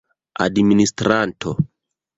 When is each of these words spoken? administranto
administranto 0.45 1.51